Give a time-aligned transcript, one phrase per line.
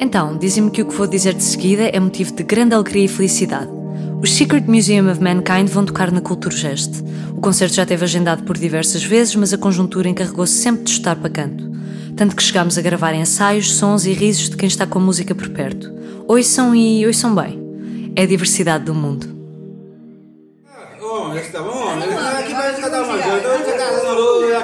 [0.00, 3.08] Então, dizem-me que o que vou dizer de seguida é motivo de grande alegria e
[3.08, 3.70] felicidade.
[4.20, 7.02] Os Secret Museum of Mankind vão tocar na Culturgest.
[7.36, 11.16] O concerto já teve agendado por diversas vezes, mas a conjuntura encarregou-se sempre de estar
[11.16, 11.70] para canto.
[12.16, 15.34] Tanto que chegámos a gravar ensaios, sons e risos de quem está com a música
[15.34, 15.92] por perto.
[16.26, 17.62] Ouçam e ouçam bem.
[18.16, 19.26] É a diversidade do mundo.
[21.00, 21.88] Bom, está bom.
[22.38, 23.40] Aqui vai cantar uma coisa.
[23.40, 23.94] Cantar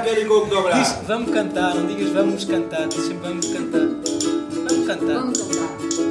[0.00, 0.80] aquele coco dobrado.
[0.80, 4.39] Diz, vamos cantar, não digas vamos cantar, diz sempre vamos cantar.
[4.70, 5.14] Vamos cantar.
[5.14, 6.09] Vamos cantar.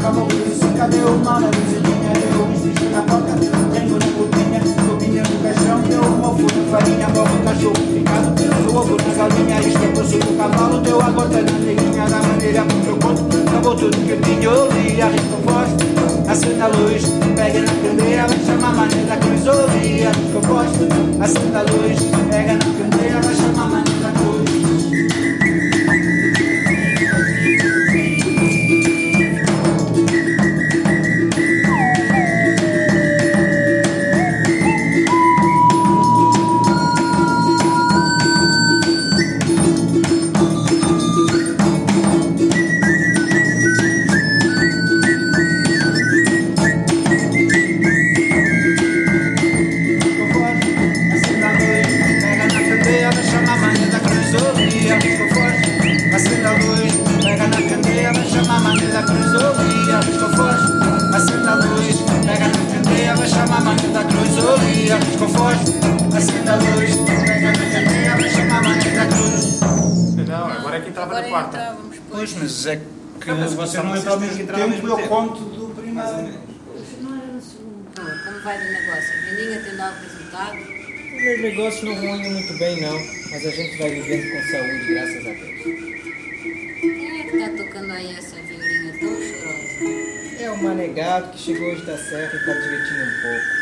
[0.00, 2.12] Acabou isso, cadê o mal na vizinha?
[2.32, 2.59] Eu me
[16.30, 17.02] acenda a luz,
[17.34, 20.78] pega na candeia, vai chamar a maneira da cruz, ouvi a risco forte,
[21.20, 21.98] acenda a luz,
[22.30, 23.29] pega na candeia,
[71.30, 71.48] é quarto.
[71.56, 72.16] entrávamos por.
[72.16, 75.08] Pois, mas é que Mas você não vocês entra ao mesmo tempo, mesmo eu tempo.
[75.08, 76.10] conto do primeiro.
[77.00, 78.24] Não era no segundo.
[78.24, 79.10] Como vai o negócio?
[79.14, 80.56] A vendinha tem dado resultado?
[81.10, 82.94] O meu negócio não ruim muito bem, não.
[83.30, 85.62] Mas a gente vai vivendo com saúde, graças a Deus.
[86.80, 90.42] Quem é que tá tocando aí essa violinha tão chorosa?
[90.42, 93.60] É o manegado que chegou hoje da serra e tá divertindo um pouco.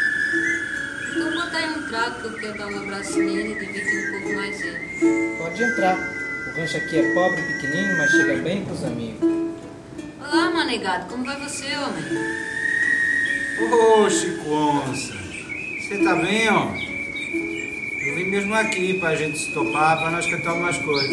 [1.11, 4.11] Então bota aí um trago que eu quero dar um abraço nele e divertir um
[4.13, 5.37] pouco mais ele.
[5.39, 6.18] Pode entrar.
[6.59, 9.21] O rancho aqui é pobre e pequenininho, mas chega bem pros amigos.
[10.21, 12.05] Olá, manegado, como vai você, homem?
[13.61, 16.65] Ô, Chico Onça, você tá bem, ó?
[18.09, 21.09] Eu vim mesmo aqui pra gente se topar, pra nós cantar umas coisas.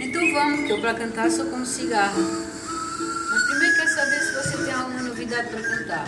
[0.00, 2.22] Então vamos, que eu pra cantar só como cigarro.
[2.22, 6.06] Mas primeiro quero saber se você tem alguma novidade pra cantar.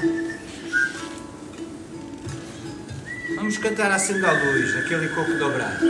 [3.34, 5.84] Vamos cantar Acenda a Luz, aquele coco dobrado.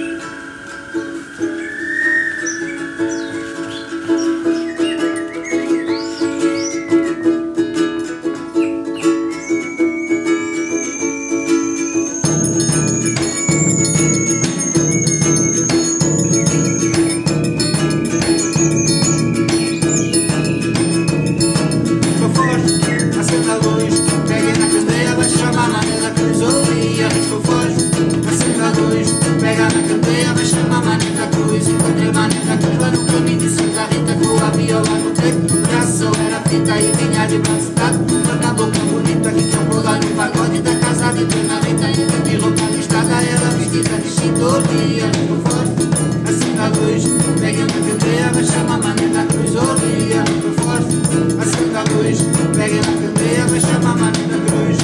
[41.15, 45.83] Lasciate per la ventana di rompere strada e la vita di scintori e più forte
[46.25, 47.05] a Santa Cruz
[47.39, 50.95] pega na cadeira chama a maneta cruz olha più forte
[51.39, 52.21] a Santa Cruz
[52.57, 54.79] pega na cadeira chama a maneta cruz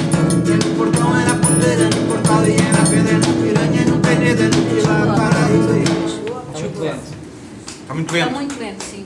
[0.47, 4.63] e no portão era ponteira no portal e era pedra na piranha no penedo no
[4.71, 5.85] pilar para aí
[7.83, 9.05] Está muito lento Está muito lento, sim.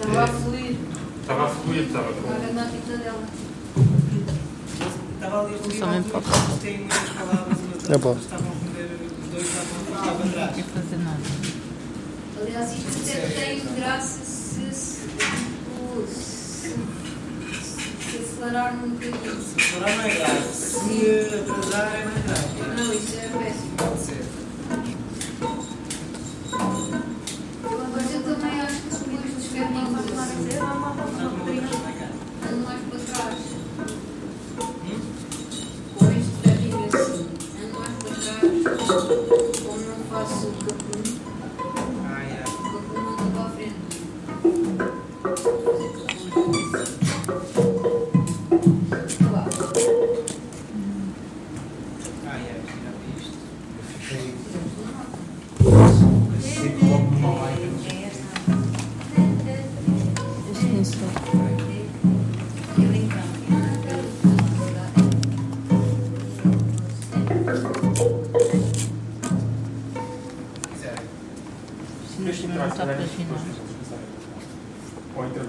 [0.00, 0.76] Estava a fluir.
[1.20, 2.30] Estava a fluir, estava com.
[2.30, 3.47] Agora na vida dela.
[5.14, 5.54] Estava ali
[5.98, 6.28] importa.
[6.30, 8.90] alguns têm muitas palavras, mas É estavam a comer,
[9.22, 10.66] os dois estavam atrás.
[10.74, 11.18] fazer nada.
[12.40, 15.00] Aliás, isto até tem graça se, se,
[16.08, 19.38] se, se acelerar um bocadinho.
[19.76, 20.48] Agora não é grave.
[20.54, 22.82] Se atrasar é mais grave.
[22.82, 23.70] Não, isso é péssimo.
[23.76, 24.24] Pode ser.
[39.06, 39.62] Trás.
[39.64, 40.46] Como não faço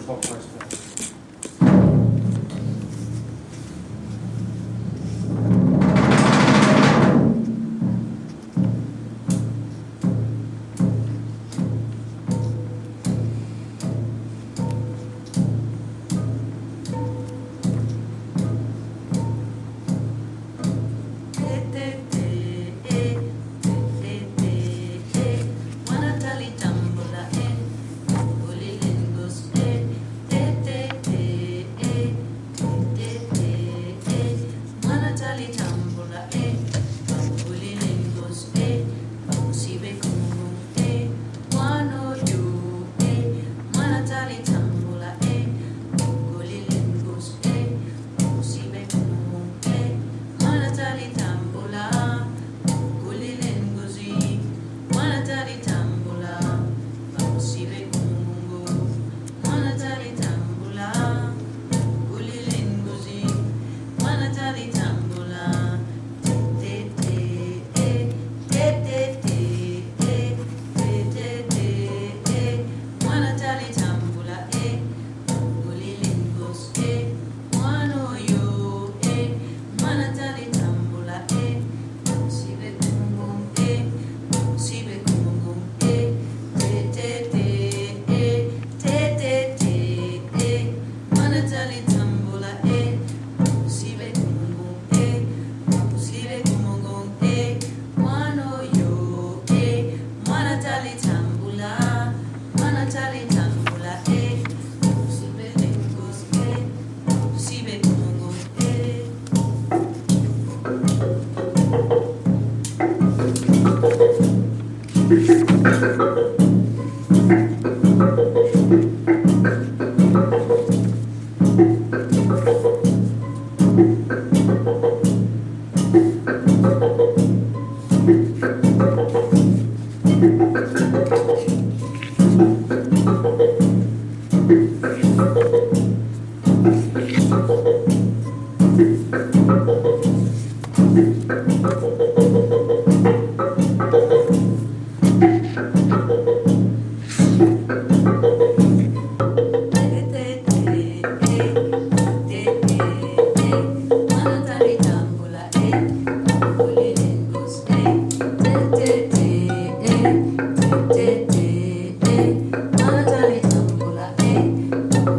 [0.09, 0.98] clockwise.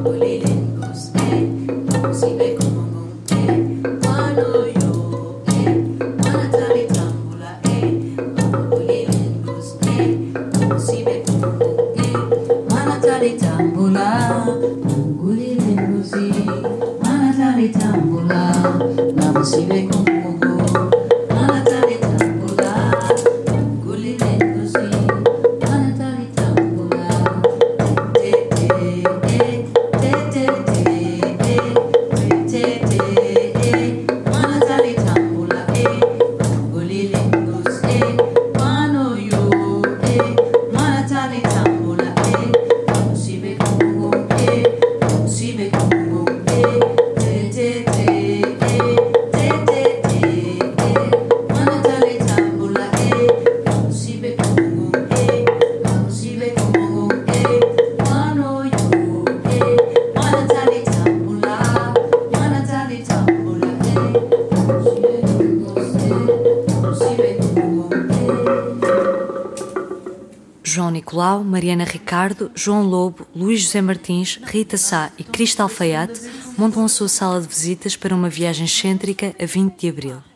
[0.03, 0.50] believe
[71.11, 76.21] Nicolau, Mariana Ricardo, João Lobo, Luís José Martins, Rita Sá e Cristal Alfaiate
[76.57, 80.30] montam a sua sala de visitas para uma viagem excêntrica a 20 de abril.